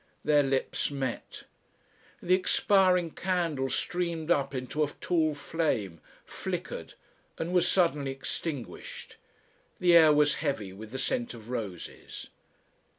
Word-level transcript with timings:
Their 0.23 0.41
lips 0.41 0.89
met. 0.89 1.43
The 2.23 2.33
expiring 2.33 3.11
candle 3.11 3.69
streamed 3.69 4.31
up 4.31 4.55
into 4.55 4.83
a 4.83 4.87
tall 4.99 5.35
flame, 5.35 6.01
flickered, 6.25 6.95
and 7.37 7.53
was 7.53 7.67
suddenly 7.67 8.09
extinguished. 8.09 9.17
The 9.79 9.95
air 9.95 10.11
was 10.11 10.35
heavy 10.41 10.73
with 10.73 10.89
the 10.89 10.97
scent 10.97 11.35
of 11.35 11.51
roses. 11.51 12.29